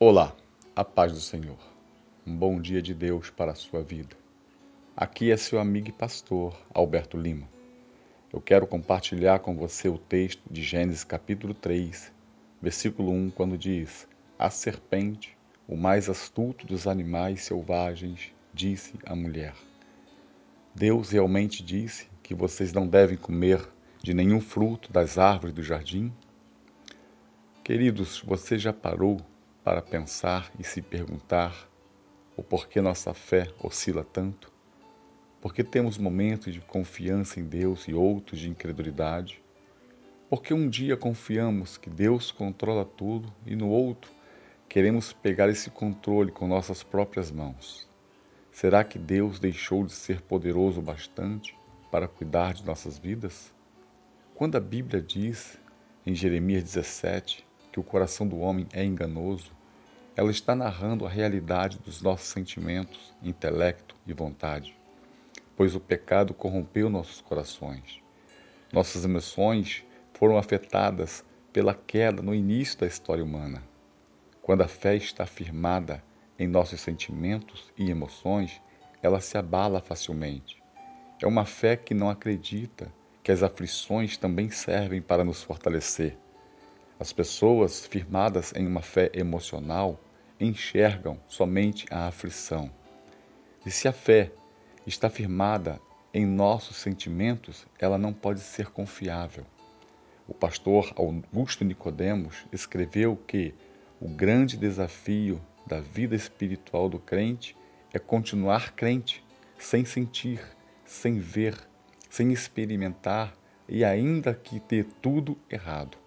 [0.00, 0.32] Olá,
[0.76, 1.58] a paz do Senhor.
[2.24, 4.16] Um bom dia de Deus para a sua vida.
[4.96, 7.48] Aqui é seu amigo e pastor Alberto Lima.
[8.32, 12.12] Eu quero compartilhar com você o texto de Gênesis capítulo 3,
[12.62, 14.06] versículo 1, quando diz:
[14.38, 15.36] A serpente,
[15.66, 19.54] o mais astuto dos animais selvagens, disse à mulher:
[20.72, 23.68] Deus realmente disse que vocês não devem comer
[24.00, 26.12] de nenhum fruto das árvores do jardim?
[27.64, 29.20] Queridos, você já parou
[29.68, 31.68] para pensar e se perguntar
[32.34, 34.50] o porquê nossa fé oscila tanto?
[35.42, 39.42] Porque temos momentos de confiança em Deus e outros de incredulidade?
[40.30, 44.10] Porque um dia confiamos que Deus controla tudo e no outro
[44.70, 47.86] queremos pegar esse controle com nossas próprias mãos?
[48.50, 51.54] Será que Deus deixou de ser poderoso bastante
[51.90, 53.52] para cuidar de nossas vidas?
[54.34, 55.58] Quando a Bíblia diz,
[56.06, 59.57] em Jeremias 17, que o coração do homem é enganoso,
[60.18, 64.76] ela está narrando a realidade dos nossos sentimentos, intelecto e vontade,
[65.56, 68.02] pois o pecado corrompeu nossos corações.
[68.72, 73.62] Nossas emoções foram afetadas pela queda no início da história humana.
[74.42, 76.02] Quando a fé está firmada
[76.36, 78.60] em nossos sentimentos e emoções,
[79.00, 80.60] ela se abala facilmente.
[81.22, 82.92] É uma fé que não acredita
[83.22, 86.18] que as aflições também servem para nos fortalecer.
[86.98, 89.96] As pessoas firmadas em uma fé emocional
[90.40, 92.70] enxergam somente a aflição.
[93.64, 94.32] E se a fé
[94.86, 95.80] está firmada
[96.12, 99.44] em nossos sentimentos, ela não pode ser confiável.
[100.26, 103.54] O pastor Augusto Nicodemos escreveu que
[104.00, 107.56] o grande desafio da vida espiritual do crente
[107.92, 109.24] é continuar crente,
[109.58, 110.40] sem sentir,
[110.84, 111.56] sem ver,
[112.08, 113.34] sem experimentar
[113.68, 115.98] e ainda que ter tudo errado.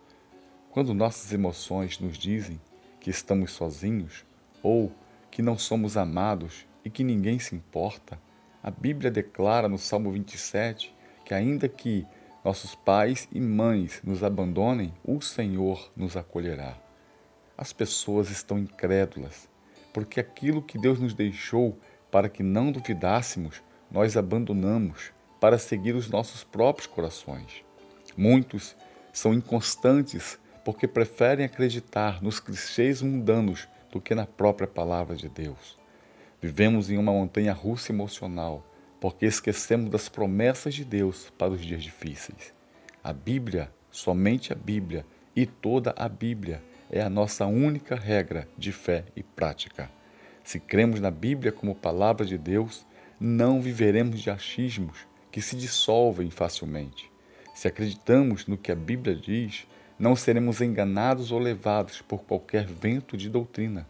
[0.71, 2.59] Quando nossas emoções nos dizem
[3.01, 4.23] que estamos sozinhos
[4.63, 4.91] ou
[5.29, 8.17] que não somos amados e que ninguém se importa,
[8.63, 10.95] a Bíblia declara no Salmo 27
[11.25, 12.05] que, ainda que
[12.45, 16.77] nossos pais e mães nos abandonem, o Senhor nos acolherá.
[17.57, 19.49] As pessoas estão incrédulas,
[19.93, 21.77] porque aquilo que Deus nos deixou
[22.11, 27.63] para que não duvidássemos, nós abandonamos para seguir os nossos próprios corações.
[28.15, 28.75] Muitos
[29.11, 35.79] são inconstantes porque preferem acreditar nos clichês mundanos do que na própria palavra de Deus.
[36.41, 38.65] Vivemos em uma montanha russa emocional
[38.99, 42.53] porque esquecemos das promessas de Deus para os dias difíceis.
[43.03, 45.05] A Bíblia, somente a Bíblia
[45.35, 49.89] e toda a Bíblia é a nossa única regra de fé e prática.
[50.43, 52.85] Se cremos na Bíblia como palavra de Deus,
[53.19, 57.11] não viveremos de achismos que se dissolvem facilmente.
[57.55, 59.67] Se acreditamos no que a Bíblia diz,
[60.01, 63.87] não seremos enganados ou levados por qualquer vento de doutrina.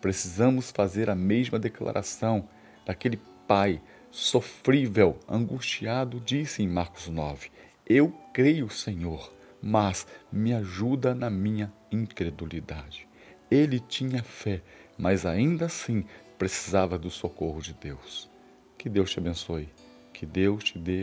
[0.00, 2.48] Precisamos fazer a mesma declaração
[2.86, 3.18] daquele
[3.48, 7.50] pai sofrível, angustiado, disse em Marcos 9:
[7.84, 13.08] Eu creio, Senhor, mas me ajuda na minha incredulidade.
[13.50, 14.62] Ele tinha fé,
[14.96, 16.04] mas ainda assim
[16.38, 18.30] precisava do socorro de Deus.
[18.78, 19.68] Que Deus te abençoe.
[20.12, 20.98] Que Deus te dê